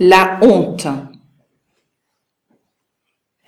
[0.00, 0.86] La honte.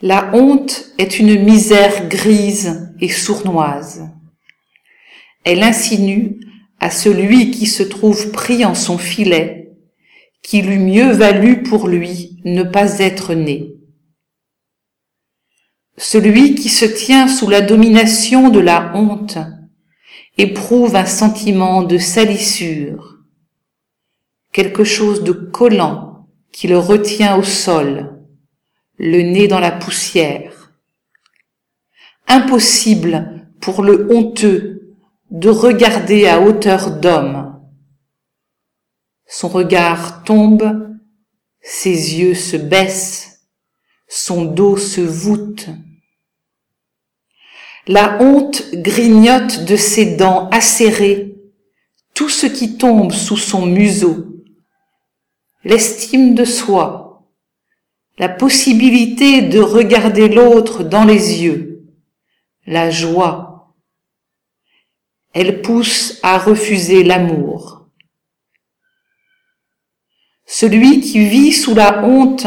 [0.03, 4.09] La honte est une misère grise et sournoise.
[5.45, 6.41] Elle insinue
[6.81, 9.77] à celui qui se trouve pris en son filet
[10.43, 13.77] qu'il eût mieux valu pour lui ne pas être né.
[15.99, 19.39] Celui qui se tient sous la domination de la honte
[20.37, 23.19] éprouve un sentiment de salissure,
[24.51, 26.10] quelque chose de collant
[26.53, 28.17] qui le retient au sol,
[28.99, 30.73] le nez dans la poussière.
[32.27, 34.97] Impossible pour le honteux
[35.31, 37.61] de regarder à hauteur d'homme.
[39.27, 40.97] Son regard tombe,
[41.63, 43.47] ses yeux se baissent,
[44.09, 45.69] son dos se voûte.
[47.87, 51.37] La honte grignote de ses dents acérées
[52.15, 54.30] tout ce qui tombe sous son museau
[55.65, 57.29] l'estime de soi,
[58.19, 61.87] la possibilité de regarder l'autre dans les yeux,
[62.67, 63.75] la joie.
[65.33, 67.87] Elle pousse à refuser l'amour.
[70.47, 72.47] Celui qui vit sous la honte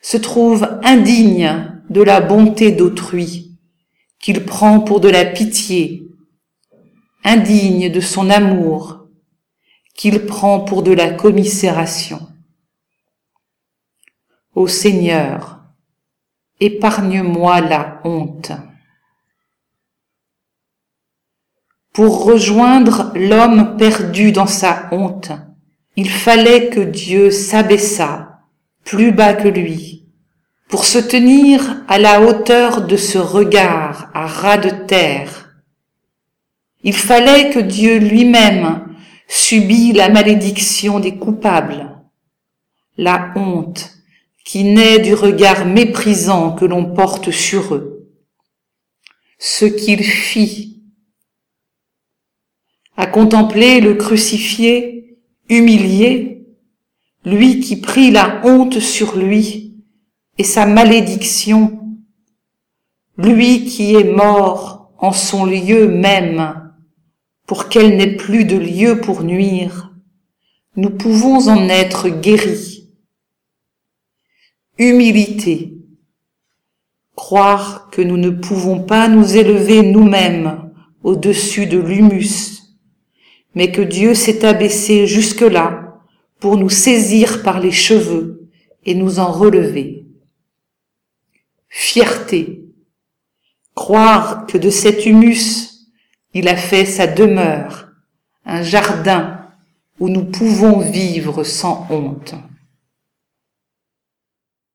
[0.00, 3.58] se trouve indigne de la bonté d'autrui,
[4.20, 6.08] qu'il prend pour de la pitié,
[7.24, 9.08] indigne de son amour,
[9.94, 12.26] qu'il prend pour de la commisération.
[14.54, 15.58] Ô Seigneur,
[16.60, 18.52] épargne-moi la honte.
[21.92, 25.32] Pour rejoindre l'homme perdu dans sa honte,
[25.96, 28.42] il fallait que Dieu s'abaissât
[28.84, 30.06] plus bas que lui,
[30.68, 35.56] pour se tenir à la hauteur de ce regard à ras de terre.
[36.84, 38.86] Il fallait que Dieu lui-même
[39.26, 41.90] subit la malédiction des coupables,
[42.96, 43.93] la honte
[44.44, 48.10] qui naît du regard méprisant que l'on porte sur eux.
[49.38, 50.82] Ce qu'il fit,
[52.96, 55.18] à contempler le crucifié,
[55.48, 56.46] humilié,
[57.24, 59.82] lui qui prit la honte sur lui
[60.36, 61.80] et sa malédiction,
[63.16, 66.72] lui qui est mort en son lieu même,
[67.46, 69.92] pour qu'elle n'ait plus de lieu pour nuire,
[70.76, 72.73] nous pouvons en être guéris
[74.76, 75.72] Humilité.
[77.14, 80.72] Croire que nous ne pouvons pas nous élever nous-mêmes
[81.04, 82.74] au-dessus de l'humus,
[83.54, 86.00] mais que Dieu s'est abaissé jusque-là
[86.40, 88.50] pour nous saisir par les cheveux
[88.84, 90.06] et nous en relever.
[91.68, 92.64] Fierté.
[93.76, 95.88] Croire que de cet humus,
[96.32, 97.90] il a fait sa demeure,
[98.44, 99.50] un jardin
[100.00, 102.34] où nous pouvons vivre sans honte.